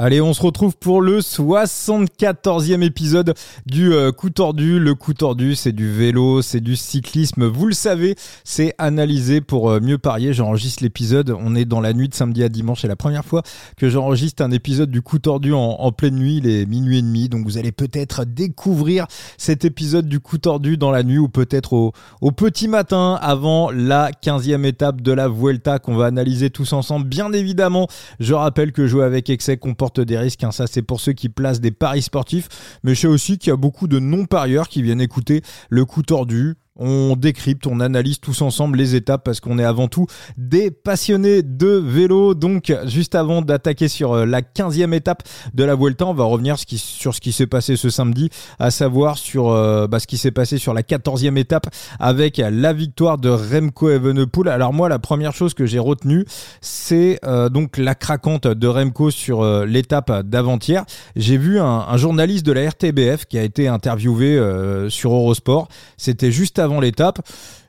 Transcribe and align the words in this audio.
Allez, 0.00 0.20
on 0.20 0.32
se 0.32 0.42
retrouve 0.42 0.76
pour 0.76 1.00
le 1.00 1.18
74e 1.18 2.82
épisode 2.82 3.34
du 3.66 3.92
euh, 3.92 4.12
coup 4.12 4.30
tordu. 4.30 4.78
Le 4.78 4.94
coup 4.94 5.12
tordu, 5.12 5.56
c'est 5.56 5.72
du 5.72 5.90
vélo, 5.90 6.40
c'est 6.40 6.60
du 6.60 6.76
cyclisme. 6.76 7.46
Vous 7.46 7.66
le 7.66 7.72
savez, 7.72 8.14
c'est 8.44 8.76
analysé 8.78 9.40
pour 9.40 9.70
euh, 9.72 9.80
mieux 9.80 9.98
parier. 9.98 10.32
J'enregistre 10.32 10.84
l'épisode. 10.84 11.36
On 11.36 11.56
est 11.56 11.64
dans 11.64 11.80
la 11.80 11.94
nuit 11.94 12.08
de 12.08 12.14
samedi 12.14 12.44
à 12.44 12.48
dimanche. 12.48 12.82
C'est 12.82 12.86
la 12.86 12.94
première 12.94 13.24
fois 13.24 13.42
que 13.76 13.88
j'enregistre 13.88 14.40
un 14.44 14.52
épisode 14.52 14.88
du 14.88 15.02
coup 15.02 15.18
tordu 15.18 15.52
en, 15.52 15.90
pleine 15.90 16.14
nuit. 16.14 16.36
Il 16.36 16.48
est 16.48 16.64
minuit 16.64 16.98
et 16.98 17.02
demi. 17.02 17.28
Donc 17.28 17.44
vous 17.44 17.58
allez 17.58 17.72
peut-être 17.72 18.24
découvrir 18.24 19.08
cet 19.36 19.64
épisode 19.64 20.06
du 20.06 20.20
coup 20.20 20.38
tordu 20.38 20.76
dans 20.76 20.92
la 20.92 21.02
nuit 21.02 21.18
ou 21.18 21.28
peut-être 21.28 21.72
au, 21.72 22.30
petit 22.30 22.68
matin 22.68 23.18
avant 23.20 23.72
la 23.72 24.12
15e 24.12 24.64
étape 24.64 25.00
de 25.00 25.10
la 25.10 25.26
Vuelta 25.26 25.80
qu'on 25.80 25.96
va 25.96 26.06
analyser 26.06 26.50
tous 26.50 26.72
ensemble. 26.72 27.08
Bien 27.08 27.32
évidemment, 27.32 27.88
je 28.20 28.34
rappelle 28.34 28.70
que 28.70 28.86
jouer 28.86 29.02
avec 29.02 29.28
excès 29.28 29.56
comporte 29.56 29.87
des 29.90 30.18
risques. 30.18 30.44
Hein. 30.44 30.52
Ça, 30.52 30.66
c'est 30.66 30.82
pour 30.82 31.00
ceux 31.00 31.12
qui 31.12 31.28
placent 31.28 31.60
des 31.60 31.70
paris 31.70 32.02
sportifs. 32.02 32.48
Mais 32.82 32.94
je 32.94 33.00
sais 33.00 33.06
aussi 33.08 33.38
qu'il 33.38 33.50
y 33.50 33.52
a 33.52 33.56
beaucoup 33.56 33.88
de 33.88 33.98
non-parieurs 33.98 34.68
qui 34.68 34.82
viennent 34.82 35.00
écouter 35.00 35.42
le 35.70 35.84
coup 35.84 36.02
tordu 36.02 36.56
on 36.78 37.16
décrypte, 37.16 37.66
on 37.66 37.80
analyse 37.80 38.20
tous 38.20 38.42
ensemble 38.42 38.78
les 38.78 38.94
étapes 38.94 39.24
parce 39.24 39.40
qu'on 39.40 39.58
est 39.58 39.64
avant 39.64 39.88
tout 39.88 40.06
des 40.36 40.70
passionnés 40.70 41.42
de 41.42 41.68
vélo. 41.68 42.34
Donc, 42.34 42.72
juste 42.86 43.14
avant 43.14 43.42
d'attaquer 43.42 43.88
sur 43.88 44.12
euh, 44.12 44.26
la 44.26 44.42
15e 44.42 44.94
étape 44.94 45.22
de 45.54 45.64
la 45.64 45.74
Vuelta, 45.74 46.06
on 46.06 46.14
va 46.14 46.24
revenir 46.24 46.56
sur 46.58 47.14
ce 47.14 47.20
qui 47.20 47.32
s'est 47.32 47.46
passé 47.46 47.76
ce 47.76 47.90
samedi, 47.90 48.30
à 48.58 48.70
savoir 48.70 49.18
sur 49.18 49.48
euh, 49.48 49.86
bah, 49.86 49.98
ce 49.98 50.06
qui 50.06 50.18
s'est 50.18 50.30
passé 50.30 50.58
sur 50.58 50.72
la 50.72 50.82
14e 50.82 51.36
étape 51.36 51.66
avec 51.98 52.38
la 52.38 52.72
victoire 52.72 53.18
de 53.18 53.28
Remco 53.28 53.90
Evenepoel. 53.90 54.48
Alors 54.48 54.72
moi, 54.72 54.88
la 54.88 54.98
première 54.98 55.34
chose 55.34 55.54
que 55.54 55.66
j'ai 55.66 55.78
retenue, 55.78 56.24
c'est 56.60 57.18
euh, 57.24 57.48
donc 57.48 57.76
la 57.76 57.94
craquante 57.94 58.46
de 58.46 58.66
Remco 58.68 59.10
sur 59.10 59.44
l'étape 59.64 60.26
d'avant-hier. 60.26 60.84
J'ai 61.16 61.36
vu 61.36 61.58
un, 61.58 61.96
journaliste 61.96 62.46
de 62.46 62.52
la 62.52 62.68
RTBF 62.68 63.26
qui 63.26 63.38
a 63.38 63.42
été 63.42 63.66
interviewé 63.66 64.38
sur 64.88 65.12
Eurosport. 65.12 65.68
C'était 65.96 66.30
juste 66.30 66.58
avant 66.68 66.80
l'étape, 66.80 67.20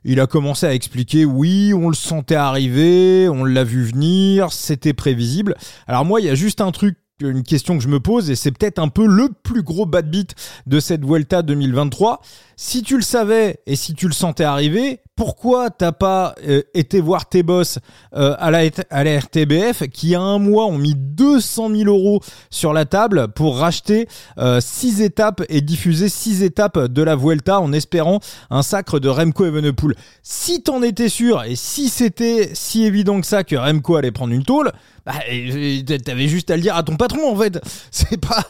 il 0.03 0.19
a 0.19 0.28
commencé 0.28 0.66
à 0.66 0.73
expliquer 0.73 1.25
oui, 1.25 1.73
on 1.73 1.89
le 1.89 1.95
sentait 1.95 2.36
arriver, 2.36 3.28
on 3.30 3.44
l'a 3.44 3.64
vu 3.64 3.83
venir, 3.83 4.52
c'était 4.52 4.94
prévisible. 4.94 5.56
Alors 5.88 6.06
moi, 6.06 6.19
il 6.22 6.28
y 6.28 6.30
a 6.30 6.36
juste 6.36 6.61
un 6.61 6.72
truc 6.72 6.97
une 7.22 7.44
question 7.44 7.78
que 7.78 7.83
je 7.83 7.89
me 7.89 8.00
pose 8.00 8.30
et 8.30 8.36
c'est 8.36 8.52
peut-être 8.52 8.80
un 8.80 8.88
peu 8.88 9.06
le 9.06 9.30
plus 9.44 9.61
gros 9.61 9.86
bad 9.86 10.09
beat 10.09 10.36
de 10.67 10.80
cette 10.80 11.03
Vuelta 11.03 11.41
2023. 11.41 12.22
Si 12.61 12.83
tu 12.83 12.97
le 12.97 13.02
savais 13.02 13.61
et 13.67 13.77
si 13.77 13.93
tu 13.93 14.05
le 14.05 14.13
sentais 14.13 14.43
arriver, 14.43 14.99
pourquoi 15.15 15.69
t'as 15.69 15.93
pas 15.93 16.35
euh, 16.45 16.61
été 16.73 16.99
voir 16.99 17.27
tes 17.27 17.41
boss 17.41 17.79
euh, 18.13 18.35
à, 18.38 18.51
la, 18.51 18.69
à 18.89 19.03
RTBF 19.03 19.88
qui 19.88 20.13
a 20.13 20.19
un 20.19 20.39
mois 20.39 20.66
ont 20.66 20.77
mis 20.77 20.93
200 20.93 21.69
000 21.75 21.89
euros 21.89 22.21
sur 22.49 22.73
la 22.73 22.83
table 22.83 23.29
pour 23.29 23.59
racheter 23.59 24.09
6 24.38 25.01
euh, 25.01 25.05
étapes 25.05 25.41
et 25.47 25.61
diffuser 25.61 26.09
6 26.09 26.43
étapes 26.43 26.79
de 26.79 27.01
la 27.01 27.16
Vuelta 27.16 27.61
en 27.61 27.71
espérant 27.71 28.19
un 28.49 28.61
sacre 28.61 28.99
de 28.99 29.07
Remco 29.07 29.45
Evenepoel 29.45 29.95
Si 30.21 30.61
t'en 30.61 30.83
étais 30.83 31.09
sûr 31.09 31.44
et 31.44 31.55
si 31.55 31.88
c'était 31.88 32.49
si 32.53 32.83
évident 32.83 33.21
que 33.21 33.27
ça 33.27 33.45
que 33.45 33.55
Remco 33.55 33.95
allait 33.95 34.11
prendre 34.11 34.33
une 34.33 34.44
tôle, 34.44 34.71
bah, 35.05 35.13
t'avais 36.05 36.27
juste 36.27 36.51
à 36.51 36.55
le 36.55 36.61
dire 36.61 36.75
à 36.75 36.83
ton 36.83 36.95
patron 36.95 37.31
en 37.31 37.35
fait. 37.35 37.59
C'est 37.91 38.19
pas, 38.19 38.44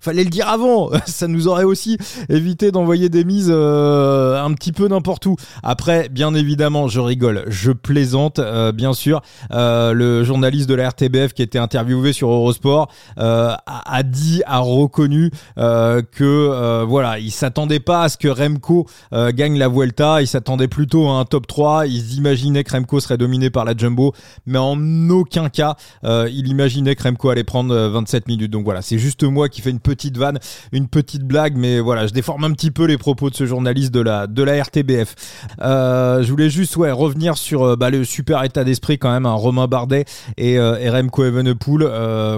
fallait 0.00 0.24
le 0.24 0.30
dire 0.30 0.48
avant. 0.48 0.90
Ça 1.06 1.28
nous 1.28 1.48
aurait 1.48 1.64
aussi 1.64 1.98
évité 2.28 2.72
d'envoyer 2.72 3.08
des 3.08 3.24
mises 3.24 3.49
un 3.50 4.52
petit 4.54 4.72
peu 4.72 4.88
n'importe 4.88 5.26
où. 5.26 5.36
Après, 5.62 6.08
bien 6.08 6.34
évidemment, 6.34 6.88
je 6.88 7.00
rigole, 7.00 7.44
je 7.48 7.72
plaisante, 7.72 8.38
euh, 8.38 8.72
bien 8.72 8.92
sûr. 8.92 9.22
Euh, 9.52 9.92
le 9.92 10.24
journaliste 10.24 10.68
de 10.68 10.74
la 10.74 10.88
RTBF 10.88 11.32
qui 11.32 11.42
était 11.42 11.58
interviewé 11.58 12.12
sur 12.12 12.30
Eurosport 12.30 12.90
euh, 13.18 13.54
a, 13.66 14.02
dit, 14.02 14.42
a 14.46 14.58
reconnu 14.58 15.30
que 15.56 16.84
voilà, 16.84 17.18
il 17.18 17.30
s'attendait 17.30 17.80
pas 17.80 18.04
à 18.04 18.08
ce 18.08 18.16
que 18.16 18.28
Remco 18.28 18.86
gagne 19.12 19.58
la 19.58 19.68
Vuelta, 19.68 20.22
il 20.22 20.26
s'attendait 20.26 20.68
plutôt 20.68 21.08
à 21.08 21.12
un 21.12 21.24
top 21.24 21.46
3, 21.46 21.86
il 21.86 22.14
imaginait 22.14 22.64
que 22.64 22.72
Remco 22.72 23.00
serait 23.00 23.18
dominé 23.18 23.50
par 23.50 23.64
la 23.64 23.76
Jumbo, 23.76 24.12
mais 24.46 24.58
en 24.58 25.10
aucun 25.10 25.48
cas 25.48 25.76
il 26.02 26.48
imaginait 26.48 26.94
que 26.94 27.02
Remco 27.02 27.30
allait 27.30 27.44
prendre 27.44 27.74
27 27.74 28.28
minutes. 28.28 28.50
Donc 28.50 28.64
voilà, 28.64 28.82
c'est 28.82 28.98
juste 28.98 29.22
moi 29.22 29.48
qui 29.48 29.60
fais 29.60 29.70
une 29.70 29.80
petite 29.80 30.16
vanne, 30.16 30.38
une 30.72 30.88
petite 30.88 31.24
blague, 31.24 31.56
mais 31.56 31.80
voilà, 31.80 32.06
je 32.06 32.12
déforme 32.12 32.44
un 32.44 32.52
petit 32.52 32.70
peu 32.70 32.84
les 32.84 32.98
propos 32.98 33.30
de 33.30 33.34
journaliste 33.46 33.92
de 33.92 34.00
la 34.00 34.26
de 34.26 34.42
la 34.42 34.62
RTBF. 34.62 35.14
Euh, 35.62 36.22
je 36.22 36.30
voulais 36.30 36.50
juste 36.50 36.76
ouais, 36.76 36.90
revenir 36.90 37.36
sur 37.36 37.62
euh, 37.62 37.76
bah, 37.76 37.90
le 37.90 38.04
super 38.04 38.42
état 38.44 38.64
d'esprit 38.64 38.98
quand 38.98 39.10
même, 39.10 39.26
hein, 39.26 39.32
Romain 39.32 39.66
Bardet 39.66 40.04
et, 40.36 40.58
euh, 40.58 40.90
Remco 40.90 41.24
Evenepoel. 41.24 41.84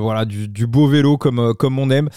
voilà, 0.01 0.25
du, 0.25 0.67
beau 0.67 0.87
vélo 0.87 1.17
comme, 1.17 1.55
comme 1.55 1.79
on 1.79 1.91
aime, 1.91 2.09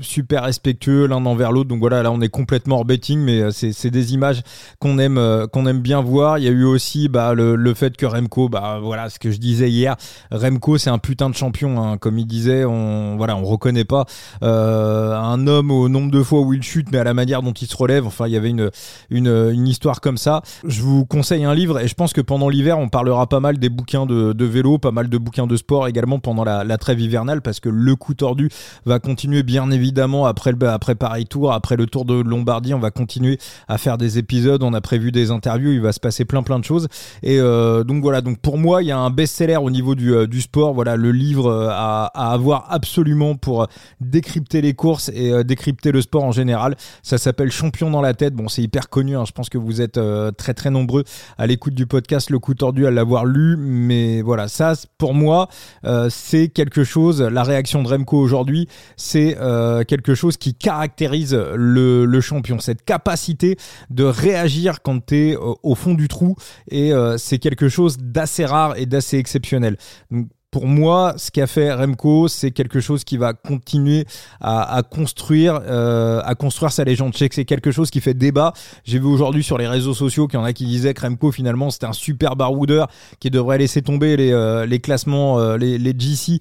super 0.00 0.44
respectueux 0.44 1.06
l'un 1.06 1.24
envers 1.26 1.52
l'autre. 1.52 1.68
Donc 1.68 1.80
voilà, 1.80 2.02
là 2.02 2.10
on 2.10 2.20
est 2.20 2.28
complètement 2.28 2.76
hors 2.76 2.84
betting, 2.84 3.20
mais 3.20 3.50
c'est 3.52 3.90
des 3.90 4.14
images 4.14 4.42
qu'on 4.78 4.98
aime, 4.98 5.46
qu'on 5.52 5.66
aime 5.66 5.80
bien 5.80 6.00
voir. 6.00 6.38
Il 6.38 6.44
y 6.44 6.48
a 6.48 6.50
eu 6.50 6.64
aussi 6.64 7.08
bah, 7.08 7.34
le, 7.34 7.74
fait 7.74 7.96
que 7.96 8.06
Remco, 8.06 8.48
bah, 8.48 8.78
voilà 8.82 9.10
ce 9.10 9.18
que 9.18 9.30
je 9.30 9.38
disais 9.38 9.70
hier, 9.70 9.96
Remco 10.30 10.78
c'est 10.78 10.90
un 10.90 10.98
putain 10.98 11.30
de 11.30 11.34
champion, 11.34 11.82
hein. 11.82 11.98
comme 11.98 12.18
il 12.18 12.26
disait, 12.26 12.64
on 12.64 13.16
voilà, 13.16 13.36
on 13.36 13.44
reconnaît 13.44 13.84
pas 13.84 14.04
un 14.42 15.46
homme 15.46 15.70
au 15.70 15.88
nombre 15.88 16.10
de 16.10 16.22
fois 16.22 16.40
où 16.40 16.52
il 16.52 16.62
chute, 16.62 16.88
mais 16.92 16.98
à 16.98 17.04
la 17.04 17.14
manière 17.14 17.42
dont 17.42 17.52
il 17.52 17.66
se 17.66 17.76
relève. 17.76 18.05
Enfin, 18.06 18.26
il 18.26 18.32
y 18.32 18.36
avait 18.36 18.50
une, 18.50 18.70
une, 19.10 19.66
histoire 19.66 20.00
comme 20.00 20.16
ça 20.16 20.42
je 20.64 20.82
vous 20.82 21.04
conseille 21.04 21.44
un 21.44 21.54
livre 21.54 21.80
et 21.80 21.88
je 21.88 21.94
pense 21.94 22.12
que 22.12 22.20
pendant 22.20 22.48
l'hiver, 22.48 22.78
on 22.78 22.88
parlera 22.88 23.26
pas 23.26 23.40
mal 23.40 23.58
des 23.58 23.68
bouquins 23.68 24.06
de, 24.06 24.44
vélo, 24.44 24.78
pas 24.78 24.92
mal 24.92 25.08
de 25.08 25.18
bouquins 25.18 25.46
de 25.46 25.56
sport 25.56 25.88
également 25.88 26.18
pendant 26.18 26.44
la, 26.44 26.78
trêve 26.78 27.00
hivernale 27.00 27.42
parce 27.42 27.58
que 27.58 27.68
le 27.68 27.96
coup 27.96 28.14
tordu 28.14 28.50
va 28.84 28.98
continuer 28.98 29.42
bien 29.42 29.70
évidemment 29.70 30.26
après 30.26 30.52
après 30.66 30.94
Paris 30.94 31.26
Tour, 31.26 31.52
après 31.52 31.76
le 31.76 31.86
Tour 31.86 32.04
de 32.04 32.14
Lombardie, 32.14 32.74
on 32.74 32.78
va 32.78 32.90
continuer 32.90 33.38
à 33.66 33.78
faire 33.78 33.98
des 33.98 34.18
épisodes, 34.18 34.62
on 34.62 34.74
a 34.74 34.80
prévu 34.80 35.10
des 35.10 35.30
interviews, 35.30 35.72
il 35.72 35.80
va 35.80 35.92
se 35.92 36.00
passer 36.00 36.24
plein 36.24 36.42
plein 36.42 36.58
de 36.58 36.64
choses 36.64 36.88
et 37.22 37.38
euh, 37.40 37.84
donc 37.84 38.02
voilà, 38.02 38.20
donc 38.20 38.38
pour 38.38 38.58
moi, 38.58 38.82
il 38.82 38.86
y 38.86 38.92
a 38.92 38.98
un 38.98 39.10
best-seller 39.10 39.56
au 39.56 39.70
niveau 39.70 39.94
du, 39.94 40.14
euh, 40.14 40.26
du 40.26 40.40
sport, 40.40 40.74
voilà, 40.74 40.96
le 40.96 41.12
livre 41.12 41.46
euh, 41.46 41.68
à, 41.70 42.10
à, 42.14 42.32
avoir 42.32 42.66
absolument 42.70 43.34
pour 43.34 43.66
décrypter 44.00 44.60
les 44.60 44.74
courses 44.74 45.10
et 45.14 45.44
décrypter 45.44 45.92
le 45.92 46.00
sport 46.00 46.24
en 46.24 46.32
général. 46.32 46.76
Ça 47.02 47.18
s'appelle 47.18 47.50
Champion 47.50 47.90
la 48.02 48.14
tête. 48.14 48.34
Bon, 48.34 48.48
c'est 48.48 48.62
hyper 48.62 48.88
connu, 48.88 49.16
hein, 49.16 49.24
je 49.26 49.32
pense 49.32 49.48
que 49.48 49.58
vous 49.58 49.80
êtes 49.80 50.00
très 50.36 50.54
très 50.54 50.70
nombreux 50.70 51.04
à 51.38 51.46
l'écoute 51.46 51.74
du 51.74 51.86
podcast 51.86 52.30
Le 52.30 52.38
Coup 52.38 52.54
Tordu 52.54 52.86
à 52.86 52.90
l'avoir 52.90 53.24
lu, 53.24 53.56
mais 53.58 54.22
voilà, 54.22 54.48
ça 54.48 54.74
pour 54.98 55.14
moi 55.14 55.48
euh, 55.84 56.08
c'est 56.10 56.48
quelque 56.48 56.84
chose, 56.84 57.22
la 57.22 57.42
réaction 57.42 57.82
de 57.82 57.88
Remco 57.88 58.18
aujourd'hui, 58.18 58.68
c'est 58.96 59.36
euh, 59.40 59.84
quelque 59.84 60.14
chose 60.14 60.36
qui 60.36 60.54
caractérise 60.54 61.34
le, 61.34 62.20
champion, 62.20 62.58
cette 62.58 62.84
capacité 62.84 63.56
de 63.90 64.04
réagir 64.04 64.82
quand 64.82 65.06
tu 65.06 65.16
es 65.16 65.36
au 65.36 65.74
fond 65.74 65.94
du 65.94 66.08
trou, 66.08 66.36
et 66.70 66.92
euh, 66.92 67.18
c'est 67.18 67.38
quelque 67.38 67.68
chose 67.68 67.98
d'assez 67.98 68.44
rare 68.44 68.76
et 68.76 68.86
d'assez 68.86 69.18
exceptionnel. 69.18 69.76
Donc, 70.10 70.28
pour 70.56 70.66
moi, 70.66 71.12
ce 71.18 71.30
qu'a 71.30 71.46
fait 71.46 71.70
Remco, 71.70 72.28
c'est 72.28 72.50
quelque 72.50 72.80
chose 72.80 73.04
qui 73.04 73.18
va 73.18 73.34
continuer 73.34 74.06
à, 74.40 74.82
construire, 74.90 75.60
euh, 75.66 76.22
à 76.24 76.34
construire 76.34 76.72
sa 76.72 76.82
légende. 76.82 77.12
Je 77.12 77.18
sais 77.18 77.28
que 77.28 77.34
c'est 77.34 77.44
quelque 77.44 77.70
chose 77.70 77.90
qui 77.90 78.00
fait 78.00 78.14
débat. 78.14 78.54
J'ai 78.82 78.98
vu 78.98 79.04
aujourd'hui 79.04 79.42
sur 79.42 79.58
les 79.58 79.68
réseaux 79.68 79.92
sociaux 79.92 80.26
qu'il 80.26 80.38
y 80.40 80.42
en 80.42 80.46
a 80.46 80.54
qui 80.54 80.64
disaient 80.64 80.94
que 80.94 81.02
Remco 81.02 81.30
finalement 81.30 81.68
c'était 81.68 81.84
un 81.84 81.92
super 81.92 82.36
baroudeur 82.36 82.88
qui 83.20 83.28
devrait 83.28 83.58
laisser 83.58 83.82
tomber 83.82 84.16
les, 84.16 84.32
euh, 84.32 84.64
les 84.64 84.78
classements, 84.78 85.38
euh, 85.38 85.58
les, 85.58 85.76
les 85.76 85.92
GC 85.94 86.38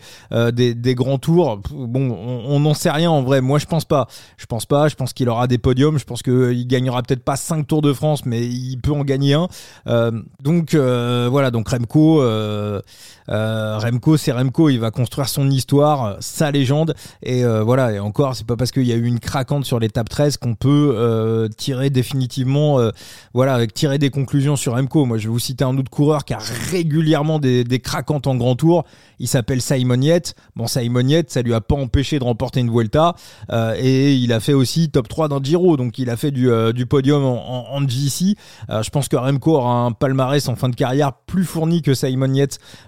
des, 0.54 0.74
des, 0.74 0.96
grands 0.96 1.18
tours. 1.18 1.60
Bon, 1.72 2.18
on 2.18 2.62
n'en 2.62 2.74
sait 2.74 2.92
rien 2.92 3.12
en 3.12 3.22
vrai. 3.22 3.42
Moi, 3.42 3.60
je 3.60 3.66
pense 3.66 3.84
pas. 3.84 4.08
Je 4.38 4.46
pense 4.46 4.66
pas. 4.66 4.88
Je 4.88 4.96
pense 4.96 5.12
qu'il 5.12 5.28
aura 5.28 5.48
des 5.48 5.58
podiums. 5.58 6.00
Je 6.00 6.06
pense 6.06 6.24
qu'il 6.24 6.66
gagnera 6.68 7.04
peut-être 7.04 7.26
pas 7.26 7.36
5 7.36 7.68
Tours 7.68 7.82
de 7.82 7.92
France, 7.92 8.26
mais 8.26 8.46
il 8.46 8.78
peut 8.78 8.94
en 8.94 9.04
gagner 9.04 9.34
un. 9.34 9.50
donc 10.42 10.74
voilà. 10.74 11.52
Donc 11.52 11.68
Remco, 11.68 12.22
Remco 13.28 14.05
c'est 14.18 14.32
Remco, 14.32 14.70
il 14.70 14.80
va 14.80 14.92
construire 14.92 15.28
son 15.28 15.50
histoire, 15.50 16.18
sa 16.20 16.52
légende. 16.52 16.94
Et 17.24 17.44
euh, 17.44 17.64
voilà, 17.64 17.92
et 17.92 18.00
encore, 18.00 18.36
c'est 18.36 18.46
pas 18.46 18.56
parce 18.56 18.72
qu'il 18.72 18.84
y 18.84 18.94
a 18.94 18.96
eu 18.96 19.06
une 19.06 19.20
craquante 19.20 19.66
sur 19.66 19.80
l'étape 19.80 20.10
13 20.10 20.38
qu'on 20.38 20.54
peut 20.54 20.94
euh, 20.96 21.48
tirer 21.48 21.90
définitivement, 21.90 22.80
euh, 22.80 22.92
voilà, 23.34 23.66
tirer 23.66 23.98
des 23.98 24.12
conclusions 24.12 24.56
sur 24.56 24.76
Remco. 24.76 25.06
Moi, 25.06 25.18
je 25.18 25.24
vais 25.24 25.32
vous 25.32 25.40
citer 25.40 25.64
un 25.64 25.76
autre 25.78 25.90
coureur 25.90 26.24
qui 26.24 26.34
a 26.34 26.40
régulièrement 26.72 27.40
des, 27.40 27.66
craquantes 27.84 28.28
en 28.28 28.36
grand 28.36 28.56
tour. 28.56 28.86
Il 29.20 29.28
s'appelle 29.28 29.62
Simon 29.62 30.02
Yates. 30.02 30.36
Bon, 30.56 30.68
Simon 30.68 31.08
Yates, 31.08 31.32
ça 31.32 31.42
lui 31.42 31.54
a 31.54 31.62
pas 31.62 31.76
empêché 31.76 32.20
de 32.20 32.24
remporter 32.24 32.60
une 32.60 32.72
Vuelta. 32.72 33.16
et 33.78 34.14
il 34.14 34.32
a 34.34 34.40
fait 34.40 34.54
aussi 34.54 34.90
top 34.90 35.08
3 35.08 35.28
dans 35.28 35.42
Giro. 35.44 35.78
Donc, 35.78 35.98
il 35.98 36.10
a 36.10 36.18
fait 36.18 36.32
du, 36.32 36.86
podium 36.86 37.24
en, 37.24 37.74
en, 37.74 37.88
GC. 37.88 38.36
je 38.70 38.90
pense 38.90 39.08
que 39.08 39.16
Remco 39.16 39.56
aura 39.56 39.86
un 39.86 39.92
palmarès 39.92 40.48
en 40.48 40.56
fin 40.56 40.70
de 40.70 40.76
carrière 40.76 41.14
plus 41.26 41.46
fourni 41.46 41.82
que 41.82 41.94
Simon 41.94 42.34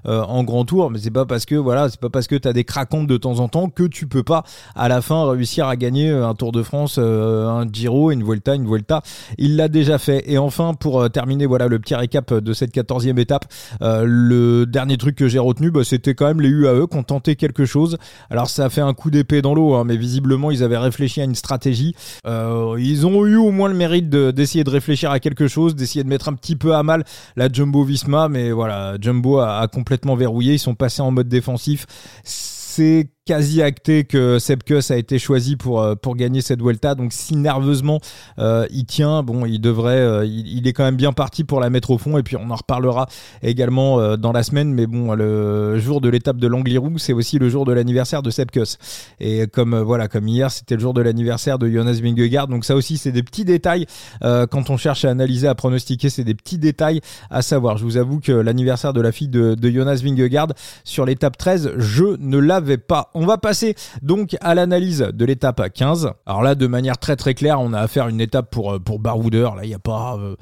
en 0.06 0.44
grand 0.44 0.66
tour. 0.66 0.92
Mais 0.92 1.07
C'est 1.08 1.12
pas 1.12 1.26
parce 1.26 1.46
que 1.46 1.56
voilà, 1.56 1.88
c'est 1.88 2.02
pas 2.02 2.10
parce 2.10 2.28
que 2.28 2.36
t'as 2.36 2.52
des 2.52 2.66
craquantes 2.66 3.08
de 3.08 3.16
temps 3.16 3.40
en 3.40 3.48
temps 3.48 3.70
que 3.70 3.84
tu 3.84 4.08
peux 4.08 4.24
pas 4.24 4.44
à 4.76 4.90
la 4.90 5.02
fin 5.02 5.32
réussir 5.32 5.66
à 5.66 5.78
gagner 5.78 6.12
un 6.12 6.36
Tour 6.36 6.52
de 6.52 6.62
France, 6.64 6.98
un 6.98 7.66
Giro, 7.72 8.12
une 8.12 8.26
Vuelta, 8.26 8.56
une 8.56 8.68
Vuelta. 8.68 9.02
Il 9.38 9.56
l'a 9.56 9.70
déjà 9.70 10.00
fait. 10.00 10.30
Et 10.30 10.38
enfin, 10.38 10.74
pour 10.74 11.10
terminer, 11.10 11.46
voilà 11.46 11.70
le 11.70 11.80
petit 11.80 11.96
récap 11.96 12.34
de 12.34 12.52
cette 12.52 12.74
quatorzième 12.74 13.20
étape. 13.20 13.46
le 13.80 14.66
dernier 14.66 14.98
truc 14.98 15.16
que 15.16 15.30
j'ai 15.30 15.40
retenu, 15.40 15.72
bah, 15.72 15.86
c'était 15.86 16.14
quand 16.14 16.28
même 16.28 16.42
les 16.42 16.50
UAE 16.50 16.88
qui 16.88 16.98
ont 16.98 17.04
tenté 17.04 17.38
quelque 17.38 17.64
chose. 17.64 17.98
Alors 18.30 18.50
ça 18.50 18.66
a 18.66 18.70
fait 18.70 18.82
un 18.82 18.94
coup 18.94 19.10
d'épée 19.10 19.42
dans 19.42 19.56
l'eau, 19.56 19.76
hein, 19.76 19.86
mais 19.86 19.96
visiblement 19.96 20.52
ils 20.52 20.62
avaient 20.62 20.78
réfléchi 20.78 21.22
à 21.22 21.24
une 21.24 21.36
stratégie. 21.36 21.96
ils 22.26 23.08
ont 23.08 23.26
eu 23.26 23.38
au 23.38 23.52
moins 23.52 23.70
le 23.70 23.76
mérite 23.76 24.10
d'essayer 24.10 24.66
de, 24.66 24.70
réfléchir 24.70 25.10
à 25.10 25.22
quelque 25.22 25.48
chose, 25.48 25.74
d'essayer 25.74 26.04
de 26.04 26.10
mettre 26.10 26.28
un 26.28 26.34
petit 26.34 26.58
peu 26.58 26.76
à 26.76 26.84
mal 26.84 27.06
la 27.38 27.48
Jumbo 27.50 27.86
Visma, 27.86 28.28
mais 28.28 28.52
voilà, 28.52 28.98
Jumbo 29.00 29.40
a, 29.40 29.66
complètement 29.70 30.18
verrouillé, 30.18 30.54
ils 30.54 30.60
sont 30.60 30.76
passés 30.88 31.02
en 31.02 31.12
mode 31.12 31.28
défensif. 31.28 31.86
C'est 32.24 33.10
quasi 33.28 33.62
acté 33.62 34.06
que 34.06 34.40
Sepkus 34.40 34.90
a 34.90 34.96
été 34.96 35.20
choisi 35.20 35.58
pour, 35.58 35.82
euh, 35.82 35.96
pour 35.96 36.16
gagner 36.16 36.40
cette 36.40 36.62
Vuelta. 36.62 36.96
Donc 36.96 37.12
si 37.12 37.36
nerveusement 37.36 38.00
euh, 38.40 38.66
il 38.72 38.86
tient, 38.86 39.22
bon, 39.22 39.46
il 39.46 39.60
devrait, 39.60 40.00
euh, 40.00 40.26
il, 40.26 40.66
est 40.66 40.72
quand 40.72 40.86
même 40.86 40.96
bien 40.96 41.12
parti 41.12 41.44
pour 41.44 41.60
la 41.60 41.70
mettre 41.70 41.92
au 41.92 41.98
fond. 41.98 42.18
Et 42.18 42.24
puis 42.24 42.38
on 42.38 42.50
en 42.50 42.56
reparlera 42.56 43.08
également 43.44 44.18
dans 44.18 44.32
la 44.32 44.44
semaine. 44.44 44.74
Mais 44.74 44.88
bon, 44.88 45.14
le 45.14 45.78
jour 45.78 46.00
de 46.00 46.08
l'étape 46.08 46.38
de 46.38 46.48
l'Angliru, 46.48 46.98
c'est 46.98 47.12
aussi 47.12 47.38
le 47.38 47.50
jour 47.50 47.66
de 47.66 47.74
l'anniversaire 47.74 48.24
de 48.24 48.30
Sepkus. 48.30 48.78
Et 49.20 49.46
comme 49.48 49.78
voilà, 49.78 50.08
comme 50.08 50.28
hier, 50.28 50.50
c'était 50.50 50.76
le 50.76 50.82
jour 50.82 50.94
de 50.94 51.02
l'anniversaire 51.02 51.60
de 51.60 51.70
Jonas 51.70 52.00
Vingegaard. 52.02 52.48
Donc 52.48 52.64
ça 52.64 52.76
aussi, 52.76 52.98
c'est 52.98 53.12
des 53.12 53.24
petits 53.24 53.46
détails 53.46 53.86
quand 54.22 54.70
on 54.70 54.78
cherche 54.78 55.04
à 55.04 55.10
analyser, 55.10 55.48
à 55.48 55.56
pronostiquer, 55.56 56.10
c'est 56.10 56.24
des 56.24 56.36
petits 56.36 56.58
détails 56.58 57.02
à 57.30 57.42
savoir. 57.42 57.78
Je 57.78 57.84
vous 57.84 57.98
avoue 57.98 58.22
que 58.22 58.32
l'anniversaire 58.32 58.94
de 58.94 59.02
la 59.02 59.12
fille 59.12 59.28
de, 59.28 59.54
de 59.54 59.70
Jonas 59.70 60.02
Vingegaard 60.02 60.48
sur 60.86 61.06
l'étape 61.06 61.38
13, 61.38 61.74
je 61.78 62.16
ne 62.20 62.38
l'avais 62.38 62.78
pas 62.78 63.12
on 63.18 63.26
va 63.26 63.38
passer 63.40 63.76
donc 64.04 64.38
à 64.42 64.54
l'analyse 64.54 65.00
de 65.12 65.26
l'étape 65.26 65.74
15. 65.74 66.12
Alors 66.28 66.44
là, 66.44 66.54
de 66.54 66.68
manière 66.68 67.00
très 67.00 67.16
très 67.16 67.34
claire, 67.34 67.60
on 67.60 67.74
a 67.74 67.80
affaire 67.80 68.06
à 68.06 68.10
une 68.10 68.22
étape 68.22 68.52
pour, 68.52 68.74
euh, 68.74 68.80
pour. 68.80 69.02
Là, 69.02 69.64
il 69.64 69.70
n'y 69.70 69.74
a 69.74 69.80
pas, 69.80 70.18
euh, 70.20 70.36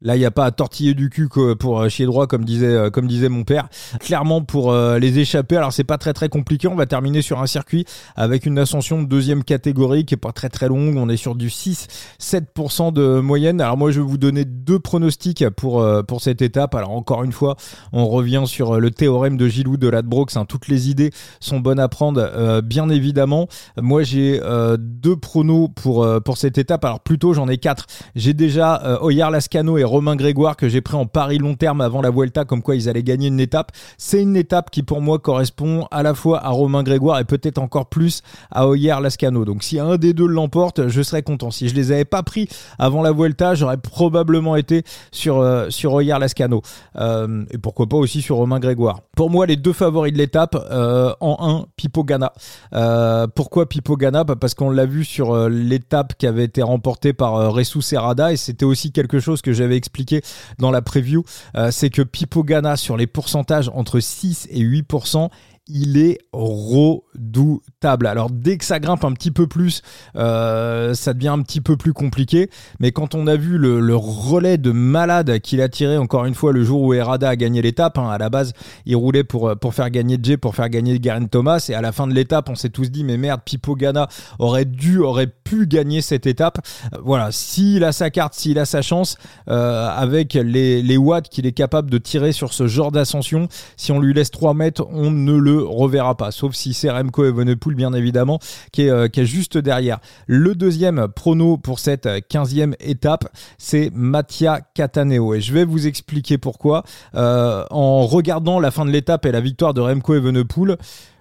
Là, 0.00 0.16
il 0.16 0.18
n'y 0.18 0.24
a 0.24 0.30
pas 0.30 0.46
à 0.46 0.50
tortiller 0.50 0.94
du 0.94 1.10
cul 1.10 1.28
pour 1.58 1.80
euh, 1.80 1.88
chier 1.88 2.06
droit, 2.06 2.26
comme 2.26 2.44
disait, 2.44 3.28
mon 3.28 3.44
père. 3.44 3.68
Clairement, 4.00 4.42
pour 4.42 4.72
les 4.72 5.18
échapper, 5.18 5.56
alors 5.56 5.72
c'est 5.72 5.84
pas 5.84 5.98
très 5.98 6.12
très 6.12 6.28
compliqué. 6.28 6.66
On 6.68 6.74
va 6.74 6.86
terminer 6.86 7.22
sur 7.22 7.40
un 7.40 7.46
circuit 7.46 7.84
avec 8.16 8.46
une 8.46 8.58
ascension 8.58 9.02
de 9.02 9.06
deuxième 9.06 9.44
catégorie 9.44 10.04
qui 10.04 10.14
est 10.14 10.16
pas 10.16 10.32
très 10.32 10.48
très 10.48 10.68
longue. 10.68 10.96
On 10.96 11.08
est 11.08 11.16
sur 11.16 11.34
du 11.34 11.48
6-7% 11.48 12.92
de 12.92 13.20
moyenne. 13.20 13.60
Alors 13.60 13.76
moi, 13.76 13.90
je 13.90 14.00
vais 14.00 14.06
vous 14.06 14.18
donner 14.18 14.44
deux 14.44 14.78
pronostics 14.78 15.48
pour 15.50 15.84
pour 16.08 16.20
cette 16.20 16.42
étape. 16.42 16.74
Alors 16.74 16.90
encore 16.90 17.22
une 17.22 17.32
fois, 17.32 17.56
on 17.92 18.08
revient 18.08 18.42
sur 18.46 18.80
le 18.80 18.90
théorème 18.90 19.36
de 19.36 19.46
Gilou 19.46 19.76
de 19.76 19.88
Ladbrokes. 19.88 20.36
Hein. 20.36 20.44
Toutes 20.46 20.68
les 20.68 20.90
idées 20.90 21.10
sont 21.40 21.60
bonnes 21.60 21.80
à 21.80 21.88
prendre, 21.88 22.21
bien 22.62 22.88
évidemment. 22.88 23.48
Moi, 23.80 24.02
j'ai 24.02 24.40
deux 24.78 25.16
pronos 25.16 25.68
pour 25.74 26.06
pour 26.24 26.36
cette 26.36 26.58
étape. 26.58 26.84
Alors 26.84 27.00
plutôt, 27.00 27.32
j'en 27.32 27.48
ai 27.48 27.58
quatre. 27.58 27.86
J'ai 28.14 28.34
déjà 28.34 28.98
Oyar 29.02 29.30
Lascano 29.30 29.78
et 29.78 29.84
Romain 29.84 30.16
Grégoire 30.16 30.56
que 30.56 30.68
j'ai 30.68 30.80
pris 30.80 30.96
en 30.96 31.06
pari 31.06 31.38
long 31.38 31.54
terme 31.54 31.80
avant 31.80 32.02
la 32.02 32.10
Vuelta, 32.10 32.44
comme 32.44 32.62
quoi 32.62 32.76
ils 32.76 32.88
allaient 32.88 33.02
gagner 33.02 33.28
une 33.28 33.40
étape. 33.40 33.72
C'est 33.98 34.22
une 34.22 34.36
étape 34.36 34.70
qui 34.70 34.82
pour 34.82 35.00
moi 35.00 35.18
correspond 35.18 35.86
à 35.90 36.02
la 36.02 36.14
fois 36.14 36.44
à 36.44 36.50
Romain 36.50 36.82
Grégoire 36.82 37.18
et 37.18 37.24
peut-être 37.24 37.58
encore 37.58 37.86
plus 37.86 38.22
à 38.50 38.66
Oyer 38.66 38.94
Lascano. 39.00 39.44
Donc 39.44 39.62
si 39.62 39.78
un 39.78 39.96
des 39.96 40.12
deux 40.12 40.26
l'emporte, 40.26 40.88
je 40.88 41.02
serais 41.02 41.22
content. 41.22 41.50
Si 41.50 41.68
je 41.68 41.74
les 41.74 41.92
avais 41.92 42.04
pas 42.04 42.22
pris 42.22 42.48
avant 42.78 43.02
la 43.02 43.12
Vuelta, 43.12 43.54
j'aurais 43.54 43.76
probablement 43.76 44.56
été 44.56 44.82
sur 45.10 45.40
euh, 45.40 45.70
sur 45.70 45.92
Oyer 45.94 46.16
Lascano 46.18 46.62
euh, 46.96 47.44
et 47.50 47.58
pourquoi 47.58 47.86
pas 47.86 47.96
aussi 47.96 48.22
sur 48.22 48.36
Romain 48.36 48.60
Grégoire. 48.60 49.00
Pour 49.16 49.30
moi, 49.30 49.46
les 49.46 49.56
deux 49.56 49.72
favoris 49.72 50.12
de 50.12 50.18
l'étape 50.18 50.56
euh, 50.70 51.12
en 51.20 51.36
un, 51.40 51.66
Pipo 51.76 52.04
Gana. 52.12 53.28
pourquoi 53.34 53.68
Pipo 53.68 53.96
Gana 53.96 54.24
bah, 54.24 54.36
Parce 54.36 54.54
qu'on 54.54 54.70
l'a 54.70 54.86
vu 54.86 55.04
sur 55.04 55.48
l'étape 55.48 56.14
qui 56.18 56.26
avait 56.26 56.44
été 56.44 56.62
remportée 56.62 57.12
par 57.12 57.52
Ressou 57.52 57.80
Serrada 57.80 58.32
et 58.32 58.36
c'était 58.36 58.64
aussi 58.64 58.92
quelque 58.92 59.20
chose 59.20 59.42
que 59.42 59.52
j'avais 59.52 59.76
expliqué 59.76 60.22
dans 60.58 60.70
la 60.70 60.82
preview, 60.82 61.24
euh, 61.56 61.70
c'est 61.70 61.90
que 61.90 62.02
Pipo 62.02 62.44
Gana 62.44 62.76
sur 62.76 62.96
les 62.96 63.06
pourcentages 63.06 63.70
entre 63.74 64.00
6 64.00 64.48
et 64.50 64.62
8%, 64.62 65.28
il 65.68 65.96
est 65.96 66.18
redoutable. 66.32 68.06
Alors 68.06 68.30
dès 68.30 68.58
que 68.58 68.64
ça 68.64 68.80
grimpe 68.80 69.04
un 69.04 69.12
petit 69.12 69.30
peu 69.30 69.46
plus, 69.46 69.82
euh, 70.16 70.92
ça 70.94 71.14
devient 71.14 71.28
un 71.28 71.42
petit 71.42 71.60
peu 71.60 71.76
plus 71.76 71.92
compliqué. 71.92 72.50
Mais 72.80 72.90
quand 72.90 73.14
on 73.14 73.26
a 73.26 73.36
vu 73.36 73.58
le, 73.58 73.94
relais 73.94 74.58
de 74.58 74.72
malade 74.72 75.38
qu'il 75.40 75.60
a 75.60 75.68
tiré 75.68 75.96
encore 75.98 76.24
une 76.24 76.34
fois 76.34 76.52
le 76.52 76.64
jour 76.64 76.82
où 76.82 76.94
Errada 76.94 77.28
a 77.28 77.36
gagné 77.36 77.62
l'étape, 77.62 77.98
hein, 77.98 78.08
à 78.08 78.18
la 78.18 78.28
base 78.28 78.52
il 78.86 78.96
roulait 78.96 79.24
pour, 79.24 79.56
pour 79.56 79.74
faire 79.74 79.90
gagner 79.90 80.18
Jay, 80.20 80.36
pour 80.36 80.56
faire 80.56 80.68
gagner 80.68 80.98
Garen 80.98 81.28
Thomas, 81.28 81.64
et 81.68 81.74
à 81.74 81.80
la 81.80 81.92
fin 81.92 82.06
de 82.06 82.14
l'étape 82.14 82.48
on 82.48 82.54
s'est 82.54 82.70
tous 82.70 82.90
dit 82.90 83.04
mais 83.04 83.16
merde, 83.16 83.40
Pipo 83.44 83.76
Gana 83.76 84.08
aurait 84.38 84.64
dû, 84.64 84.98
aurait 84.98 85.28
pu 85.28 85.66
gagner 85.66 86.00
cette 86.00 86.26
étape. 86.26 86.58
Euh, 86.92 86.98
voilà, 87.04 87.30
s'il 87.30 87.84
a 87.84 87.92
sa 87.92 88.10
carte, 88.10 88.34
s'il 88.34 88.58
a 88.58 88.64
sa 88.64 88.82
chance, 88.82 89.16
euh, 89.48 89.88
avec 89.88 90.34
les, 90.34 90.82
les 90.82 90.96
watts 90.96 91.28
qu'il 91.28 91.46
est 91.46 91.52
capable 91.52 91.90
de 91.90 91.98
tirer 91.98 92.32
sur 92.32 92.52
ce 92.52 92.66
genre 92.66 92.90
d'ascension, 92.90 93.48
si 93.76 93.92
on 93.92 94.00
lui 94.00 94.12
laisse 94.12 94.30
3 94.30 94.54
mètres, 94.54 94.86
on 94.90 95.10
ne 95.10 95.36
le 95.36 95.51
reverra 95.52 96.16
pas, 96.16 96.30
sauf 96.30 96.54
si 96.54 96.74
c'est 96.74 96.90
Remco 96.90 97.24
Evenepoel 97.24 97.74
bien 97.74 97.92
évidemment 97.92 98.38
qui 98.72 98.82
est, 98.82 98.90
euh, 98.90 99.08
juste 99.24 99.58
derrière. 99.58 99.98
Le 100.26 100.54
deuxième 100.54 101.08
prono 101.08 101.56
pour 101.56 101.78
cette 101.78 102.06
15e 102.06 102.74
étape, 102.80 103.28
c'est 103.58 103.90
Mattia 103.94 104.60
Cataneo 104.74 105.34
et 105.34 105.40
je 105.40 105.52
vais 105.52 105.64
vous 105.64 105.86
expliquer 105.86 106.38
pourquoi. 106.38 106.84
Euh, 107.14 107.64
en 107.70 108.06
regardant 108.06 108.60
la 108.60 108.70
fin 108.70 108.84
de 108.84 108.90
l'étape 108.90 109.26
et 109.26 109.32
la 109.32 109.40
victoire 109.40 109.74
de 109.74 109.80
Remco 109.80 110.14
Evenepoel, 110.14 110.76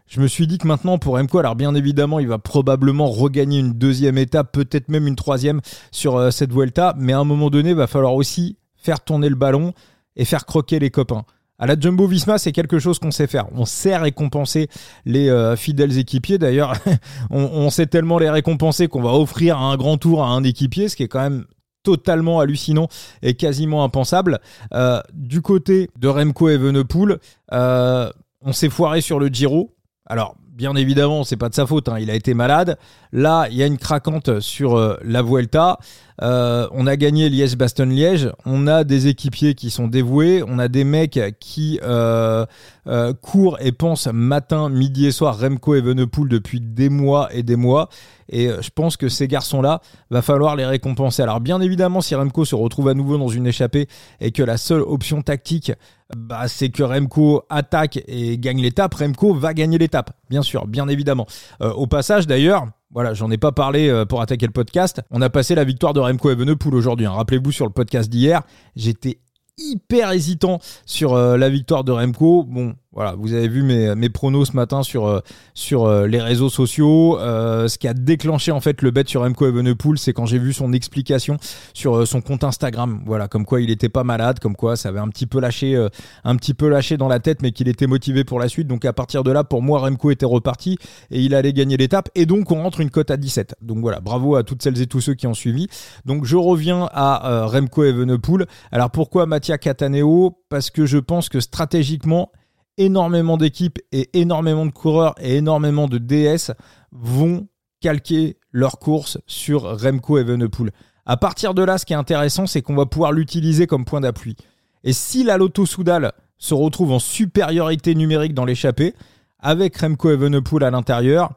je 0.07 0.19
me 0.19 0.28
suis 0.28 0.45
dit 0.45 0.57
que 0.57 0.68
maintenant 0.68 0.98
pour 0.98 1.16
Remco, 1.16 1.39
alors 1.39 1.56
bien 1.56 1.74
évidemment, 1.74 2.19
il 2.19 2.28
va 2.28 2.38
probablement 2.38 3.10
regagner 3.10 3.60
une 3.60 3.74
deuxième 3.74 4.18
étape, 4.18 4.51
peut-être 4.51 4.89
même 4.89 5.07
une 5.07 5.16
troisième 5.16 5.62
sur 5.92 6.18
euh, 6.18 6.31
cette 6.31 6.51
Vuelta, 6.51 6.94
mais 6.98 7.13
à 7.13 7.19
un 7.19 7.24
moment 7.24 7.50
donné, 7.50 7.69
il 7.69 7.75
va 7.75 7.88
falloir 7.88 8.13
aussi 8.13 8.57
faire 8.75 9.01
tourner 9.01 9.30
le 9.30 9.36
ballon 9.36 9.74
et 10.18 10.25
faire 10.25 10.45
croquer 10.45 10.80
les 10.80 10.89
copains. 10.89 11.24
À 11.61 11.67
la 11.67 11.79
Jumbo 11.79 12.07
Visma, 12.07 12.39
c'est 12.39 12.51
quelque 12.51 12.79
chose 12.79 12.97
qu'on 12.97 13.11
sait 13.11 13.27
faire. 13.27 13.45
On 13.53 13.65
sait 13.65 13.95
récompenser 13.95 14.67
les 15.05 15.29
euh, 15.29 15.55
fidèles 15.55 15.99
équipiers. 15.99 16.39
D'ailleurs, 16.39 16.73
on, 17.29 17.69
sait 17.69 17.85
tellement 17.85 18.17
les 18.17 18.31
récompenser 18.31 18.87
qu'on 18.87 19.03
va 19.03 19.11
offrir 19.11 19.59
un 19.59 19.77
grand 19.77 19.97
tour 19.97 20.23
à 20.23 20.29
un 20.29 20.43
équipier, 20.43 20.89
ce 20.89 20.95
qui 20.95 21.03
est 21.03 21.07
quand 21.07 21.21
même 21.21 21.45
totalement 21.83 22.39
hallucinant 22.39 22.87
et 23.21 23.35
quasiment 23.35 23.83
impensable. 23.83 24.39
Euh, 24.73 25.01
du 25.13 25.43
côté 25.43 25.91
de 25.99 26.07
Remco 26.07 26.49
Evenepoel, 26.49 27.19
euh, 27.53 28.09
on 28.41 28.53
s'est 28.53 28.69
foiré 28.69 29.01
sur 29.01 29.19
le 29.19 29.27
Giro. 29.27 29.75
Alors, 30.07 30.35
bien 30.51 30.75
évidemment, 30.75 31.23
c'est 31.23 31.37
pas 31.37 31.49
de 31.49 31.53
sa 31.53 31.67
faute. 31.67 31.89
Hein. 31.89 31.99
Il 31.99 32.09
a 32.09 32.15
été 32.15 32.33
malade. 32.33 32.79
Là, 33.11 33.45
il 33.51 33.55
y 33.55 33.61
a 33.61 33.67
une 33.67 33.77
craquante 33.77 34.39
sur 34.39 34.97
la 35.03 35.21
Vuelta. 35.21 35.77
Euh, 36.21 36.68
on 36.71 36.88
a 36.88 36.95
gagné 36.95 37.29
Liège-Bastogne-Liège. 37.29 38.31
On 38.45 38.68
a 38.68 38.83
des 38.83 39.07
équipiers 39.07 39.56
qui 39.56 39.69
sont 39.69 39.88
dévoués. 39.88 40.44
On 40.47 40.59
a 40.59 40.68
des 40.68 40.83
mecs 40.83 41.19
qui 41.39 41.79
euh, 41.83 42.45
euh, 42.88 43.13
courent 43.13 43.57
et 43.59 43.71
pensent 43.71 44.07
matin, 44.07 44.69
midi 44.69 45.07
et 45.07 45.12
soir 45.12 45.39
Remco 45.39 45.75
et 45.75 45.81
Venepool 45.81 46.29
depuis 46.29 46.62
des 46.62 46.89
mois 46.89 47.29
et 47.33 47.44
des 47.44 47.56
mois. 47.56 47.89
Et 48.29 48.47
je 48.47 48.69
pense 48.69 48.95
que 48.95 49.09
ces 49.09 49.28
garçons-là, 49.28 49.81
va 50.09 50.21
falloir 50.21 50.56
les 50.56 50.66
récompenser. 50.66 51.21
Alors 51.21 51.42
bien 51.42 51.59
évidemment, 51.59 51.99
si 51.99 52.16
Remco 52.16 52.45
se 52.45 52.56
retrouve 52.56 52.87
à 52.87 52.94
nouveau 52.94 53.18
dans 53.18 53.28
une 53.28 53.45
échappée 53.45 53.87
et 54.21 54.31
que 54.31 54.42
la 54.42 54.56
seule 54.56 54.81
option 54.81 55.21
tactique, 55.21 55.73
bah, 56.16 56.47
c'est 56.47 56.69
que 56.69 56.83
Remco 56.83 57.44
attaque 57.49 57.99
et 58.07 58.37
gagne 58.37 58.61
l'étape, 58.61 58.94
Remco 58.94 59.33
va 59.33 59.54
gagner 59.54 59.78
l'étape. 59.78 60.11
Bien 60.30 60.44
sûr, 60.44 60.66
bien 60.66 60.87
évidemment. 60.87 61.28
au 61.59 61.87
passage 61.87 62.25
d'ailleurs, 62.25 62.68
voilà, 62.94 63.14
j'en 63.14 63.31
ai 63.31 63.38
pas 63.38 63.52
parlé 63.52 63.90
euh, 63.90 64.06
pour 64.06 64.21
attaquer 64.21 64.45
le 64.45 64.52
podcast. 64.52 65.02
On 65.12 65.21
a 65.21 65.30
passé 65.30 65.56
la 65.56 65.64
victoire 65.64 65.94
de 65.94 66.00
Remco 66.00 66.30
Evenepoel 66.30 66.76
aujourd'hui. 66.76 67.06
Hein. 67.06 67.12
Rappelez-vous 67.12 67.52
sur 67.52 67.66
le 67.66 67.71
podcast 67.71 68.10
d'hier, 68.10 68.42
j'étais 68.76 69.19
hyper 69.57 70.12
hésitant 70.12 70.60
sur 70.86 71.14
euh, 71.14 71.38
la 71.38 71.50
victoire 71.50 71.83
de 71.83 71.92
Remco. 71.92 72.44
Bon, 72.44 72.76
voilà, 72.94 73.16
vous 73.18 73.31
avez 73.31 73.48
vu 73.48 73.64
mes, 73.64 73.95
mes 73.95 74.10
pronos 74.10 74.50
ce 74.50 74.54
matin 74.54 74.83
sur, 74.83 75.07
euh, 75.07 75.21
sur 75.54 75.86
euh, 75.86 76.07
les 76.07 76.19
réseaux 76.19 76.50
sociaux. 76.50 77.18
Euh, 77.19 77.69
ce 77.69 77.78
qui 77.78 77.88
a 77.88 77.94
déclenché 77.94 78.52
en 78.52 78.60
fait 78.60 78.81
le 78.81 78.92
bet 78.92 79.06
sur 79.07 79.21
Remco 79.21 79.48
Evenepoel, 79.48 79.98
c'est 79.98 80.12
quand 80.12 80.26
j'ai 80.26 80.40
vu 80.40 80.52
son 80.52 80.74
explication 80.74 81.38
sur 81.74 82.06
son 82.06 82.19
compte 82.19 82.44
Instagram. 82.44 83.02
Voilà, 83.06 83.30
comme 83.30 83.45
quoi 83.45 83.62
il 83.62 83.69
était 83.69 83.88
pas 83.88 84.04
malade, 84.04 84.40
comme 84.40 84.57
quoi 84.57 84.76
ça 84.76 84.90
avait 84.90 85.00
un 85.00 85.07
petit 85.07 85.26
peu 85.26 85.40
lâché, 85.40 85.88
un 86.26 86.36
petit 86.36 86.54
peu 86.54 86.68
lâché 86.68 86.98
dans 86.98 87.07
la 87.07 87.21
tête, 87.21 87.42
mais 87.42 87.54
qu'il 87.54 87.69
était 87.69 87.88
motivé 87.88 88.26
pour 88.26 88.40
la 88.40 88.50
suite. 88.50 88.68
Donc 88.68 88.83
à 88.83 88.92
partir 88.92 89.24
de 89.24 89.31
là, 89.31 89.45
pour 89.45 89.62
moi, 89.62 89.80
Remco 89.80 90.12
était 90.12 90.26
reparti 90.26 90.78
et 91.12 91.21
il 91.21 91.33
allait 91.33 91.54
gagner 91.54 91.78
l'étape. 91.78 92.10
Et 92.16 92.26
donc 92.26 92.52
on 92.52 92.62
rentre 92.62 92.81
une 92.81 92.90
cote 92.90 93.10
à 93.10 93.16
17. 93.16 93.56
Donc 93.62 93.80
voilà, 93.80 94.02
bravo 94.02 94.36
à 94.36 94.44
toutes 94.44 94.64
celles 94.64 94.81
et 94.81 94.88
tous 94.88 95.00
ceux 95.00 95.14
qui 95.14 95.28
ont 95.28 95.33
suivi. 95.33 95.69
Donc 96.04 96.26
je 96.26 96.36
reviens 96.36 96.90
à 96.92 97.45
Remco 97.45 97.86
Evenepoel. 97.86 98.48
Alors 98.74 98.92
pourquoi 98.92 99.28
Mattia 99.28 99.57
Cataneo? 99.57 100.38
Parce 100.50 100.69
que 100.69 100.86
je 100.86 100.98
pense 100.98 101.30
que 101.30 101.40
stratégiquement 101.40 102.31
énormément 102.78 103.37
d'équipes 103.37 103.80
et 103.92 104.09
énormément 104.19 104.66
de 104.66 104.71
coureurs 104.71 105.16
et 105.19 105.37
énormément 105.37 105.87
de 105.87 105.97
DS 105.97 106.51
vont 106.92 107.47
calquer 107.81 108.37
leur 108.51 108.80
course 108.80 109.18
sur 109.28 109.80
Remco 109.80 110.18
Evenepoel. 110.18 110.71
À 111.06 111.18
partir 111.18 111.54
de 111.54 111.63
là, 111.63 111.78
ce 111.78 111.85
qui 111.85 111.94
est 111.94 111.97
intéressant, 111.97 112.45
c'est 112.47 112.61
qu'on 112.61 112.75
va 112.75 112.85
pouvoir 112.85 113.11
l'utiliser 113.11 113.68
comme 113.68 113.85
point 113.85 114.01
d'appui. 114.01 114.35
Et 114.83 114.94
si 114.94 115.23
la 115.23 115.37
Lotto 115.37 115.66
Soudal 115.66 116.13
se 116.37 116.54
retrouve 116.54 116.92
en 116.92 116.99
supériorité 116.99 117.95
numérique 117.95 118.33
dans 118.33 118.45
l'échappée, 118.45 118.94
avec 119.40 119.78
Remco 119.78 120.11
Evenepoel 120.11 120.63
à 120.63 120.71
l'intérieur, 120.71 121.33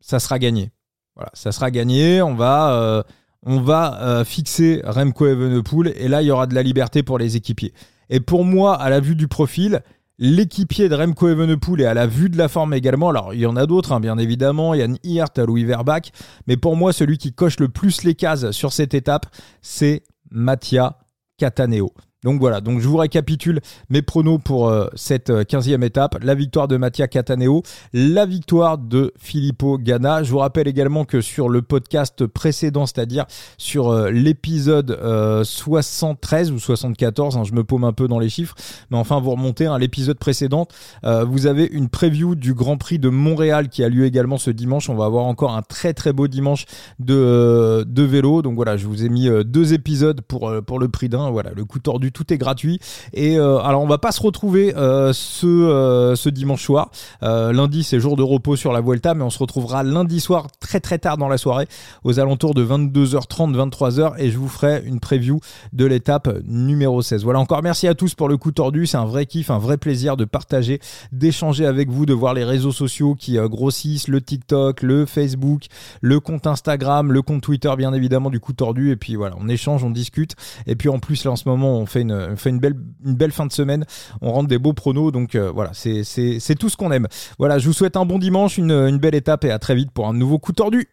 ça 0.00 0.18
sera 0.18 0.38
gagné. 0.38 0.70
Voilà, 1.14 1.30
ça 1.34 1.52
sera 1.52 1.70
gagné. 1.70 2.22
On 2.22 2.34
va, 2.34 2.72
euh, 2.72 3.02
euh, 3.46 4.24
fixer 4.24 4.80
Remco 4.84 5.26
Evenepoel 5.26 5.92
et 5.96 6.08
là, 6.08 6.22
il 6.22 6.26
y 6.26 6.30
aura 6.30 6.46
de 6.46 6.54
la 6.54 6.62
liberté 6.62 7.02
pour 7.02 7.18
les 7.18 7.36
équipiers. 7.36 7.72
Et 8.10 8.20
pour 8.20 8.44
moi, 8.44 8.74
à 8.74 8.88
la 8.88 9.00
vue 9.00 9.16
du 9.16 9.28
profil, 9.28 9.82
l'équipier 10.18 10.88
de 10.88 10.94
Remco 10.94 11.28
Evenepoel 11.28 11.80
et 11.80 11.86
à 11.86 11.94
la 11.94 12.06
vue 12.06 12.28
de 12.28 12.36
la 12.36 12.48
forme 12.48 12.74
également. 12.74 13.10
Alors, 13.10 13.34
il 13.34 13.40
y 13.40 13.46
en 13.46 13.56
a 13.56 13.66
d'autres, 13.66 13.92
hein, 13.92 14.00
bien 14.00 14.18
évidemment. 14.18 14.74
Yann 14.74 14.98
Hirt, 15.04 15.38
Louis 15.38 15.64
Verbach. 15.64 16.10
Mais 16.46 16.56
pour 16.56 16.76
moi, 16.76 16.92
celui 16.92 17.18
qui 17.18 17.32
coche 17.32 17.60
le 17.60 17.68
plus 17.68 18.02
les 18.02 18.14
cases 18.14 18.50
sur 18.50 18.72
cette 18.72 18.94
étape, 18.94 19.26
c'est 19.62 20.02
Mattia 20.30 20.98
Cataneo. 21.38 21.92
Donc 22.24 22.40
voilà, 22.40 22.60
donc 22.60 22.80
je 22.80 22.88
vous 22.88 22.96
récapitule 22.96 23.60
mes 23.90 24.02
pronos 24.02 24.40
pour 24.42 24.68
euh, 24.68 24.88
cette 24.96 25.30
15e 25.30 25.82
euh, 25.82 25.86
étape. 25.86 26.18
La 26.20 26.34
victoire 26.34 26.66
de 26.66 26.76
Mattia 26.76 27.06
Cataneo, 27.06 27.62
la 27.92 28.26
victoire 28.26 28.76
de 28.76 29.12
Filippo 29.16 29.78
Ganna. 29.78 30.24
Je 30.24 30.32
vous 30.32 30.38
rappelle 30.38 30.66
également 30.66 31.04
que 31.04 31.20
sur 31.20 31.48
le 31.48 31.62
podcast 31.62 32.26
précédent, 32.26 32.86
c'est-à-dire 32.86 33.26
sur 33.56 33.90
euh, 33.90 34.10
l'épisode 34.10 34.98
73 35.44 36.50
ou 36.50 36.58
74, 36.58 37.36
hein, 37.36 37.44
je 37.44 37.52
me 37.52 37.62
paume 37.62 37.84
un 37.84 37.92
peu 37.92 38.08
dans 38.08 38.18
les 38.18 38.28
chiffres, 38.28 38.56
mais 38.90 38.96
enfin 38.96 39.20
vous 39.20 39.30
remontez 39.30 39.66
à 39.66 39.74
hein, 39.74 39.78
l'épisode 39.78 40.18
précédent, 40.18 40.66
vous 41.04 41.46
avez 41.46 41.68
une 41.70 41.88
preview 41.88 42.34
du 42.34 42.52
Grand 42.54 42.76
Prix 42.76 42.98
de 42.98 43.08
Montréal 43.08 43.68
qui 43.68 43.84
a 43.84 43.88
lieu 43.88 44.04
également 44.04 44.38
ce 44.38 44.50
dimanche. 44.50 44.88
On 44.88 44.96
va 44.96 45.04
avoir 45.04 45.24
encore 45.26 45.54
un 45.54 45.62
très 45.62 45.94
très 45.94 46.12
beau 46.12 46.26
dimanche 46.26 46.64
de, 46.98 47.84
de 47.86 48.02
vélo. 48.02 48.42
Donc 48.42 48.56
voilà, 48.56 48.76
je 48.76 48.86
vous 48.86 49.04
ai 49.04 49.08
mis 49.08 49.28
deux 49.44 49.72
épisodes 49.72 50.20
pour, 50.22 50.50
le 50.50 50.88
prix 50.88 51.08
d'un. 51.08 51.30
Voilà, 51.30 51.52
le 51.54 51.64
coup 51.64 51.78
tordu 51.78 52.08
tout 52.18 52.32
est 52.32 52.38
gratuit. 52.38 52.80
Et 53.12 53.38
euh, 53.38 53.58
alors 53.58 53.80
on 53.82 53.86
va 53.86 53.98
pas 53.98 54.10
se 54.10 54.20
retrouver 54.20 54.76
euh, 54.76 55.12
ce, 55.12 55.46
euh, 55.46 56.16
ce 56.16 56.28
dimanche 56.28 56.64
soir. 56.64 56.90
lundi 57.22 57.84
c'est 57.84 58.00
jour 58.00 58.16
de 58.16 58.24
repos 58.24 58.56
sur 58.56 58.72
la 58.72 58.80
Vuelta, 58.80 59.14
mais 59.14 59.22
on 59.22 59.30
se 59.30 59.38
retrouvera 59.38 59.84
lundi 59.84 60.18
soir 60.18 60.48
très 60.58 60.80
très 60.80 60.98
tard 60.98 61.16
dans 61.16 61.28
la 61.28 61.38
soirée, 61.38 61.68
aux 62.02 62.18
alentours 62.18 62.54
de 62.54 62.64
22h30, 62.64 63.54
23h, 63.54 64.14
et 64.18 64.30
je 64.30 64.38
vous 64.38 64.48
ferai 64.48 64.82
une 64.84 64.98
preview 64.98 65.38
de 65.72 65.84
l'étape 65.84 66.28
numéro 66.44 67.02
16. 67.02 67.22
Voilà 67.22 67.38
encore 67.38 67.62
merci 67.62 67.86
à 67.86 67.94
tous 67.94 68.14
pour 68.14 68.28
le 68.28 68.36
coup 68.36 68.50
tordu, 68.50 68.86
c'est 68.86 68.96
un 68.96 69.04
vrai 69.04 69.26
kiff, 69.26 69.50
un 69.50 69.58
vrai 69.58 69.76
plaisir 69.76 70.16
de 70.16 70.24
partager, 70.24 70.80
d'échanger 71.12 71.66
avec 71.66 71.88
vous, 71.88 72.04
de 72.04 72.14
voir 72.14 72.34
les 72.34 72.44
réseaux 72.44 72.72
sociaux 72.72 73.14
qui 73.14 73.36
grossissent, 73.36 74.08
le 74.08 74.20
TikTok, 74.20 74.82
le 74.82 75.06
Facebook, 75.06 75.66
le 76.00 76.18
compte 76.18 76.48
Instagram, 76.48 77.12
le 77.12 77.22
compte 77.22 77.42
Twitter 77.42 77.72
bien 77.76 77.92
évidemment 77.92 78.30
du 78.30 78.40
coup 78.40 78.54
tordu, 78.54 78.90
et 78.90 78.96
puis 78.96 79.14
voilà, 79.14 79.36
on 79.38 79.48
échange, 79.48 79.84
on 79.84 79.90
discute, 79.90 80.34
et 80.66 80.74
puis 80.74 80.88
en 80.88 80.98
plus 80.98 81.24
là 81.24 81.30
en 81.30 81.36
ce 81.36 81.48
moment 81.48 81.78
on 81.78 81.86
fait 81.86 81.97
une, 82.00 82.36
fait 82.36 82.50
une, 82.50 82.58
belle, 82.58 83.32
fin 83.32 83.46
de 83.46 83.52
semaine. 83.52 83.84
On 84.20 84.32
rentre 84.32 84.48
des 84.48 84.58
beaux 84.58 84.72
pronos. 84.72 85.12
Donc 85.12 85.34
euh, 85.34 85.50
voilà, 85.50 85.70
c'est 85.72 86.54
tout 86.58 86.68
ce 86.68 86.76
qu'on 86.76 86.92
aime. 86.92 87.08
Voilà, 87.38 87.58
je 87.58 87.66
vous 87.66 87.72
souhaite 87.72 87.96
un 87.96 88.04
bon 88.04 88.18
dimanche, 88.18 88.58
une 88.58 88.98
belle 88.98 89.14
étape 89.14 89.44
et 89.44 89.50
à 89.50 89.58
très 89.58 89.74
vite 89.74 89.90
pour 89.90 90.08
un 90.08 90.14
nouveau 90.14 90.38
coup 90.38 90.52
tordu. 90.52 90.86